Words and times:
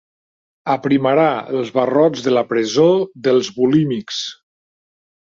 Aprimarà 0.75 1.25
els 1.59 1.67
barrots 1.75 2.23
de 2.27 2.33
la 2.33 2.43
presó 2.53 2.85
dels 3.27 3.51
bulímics. 3.59 4.23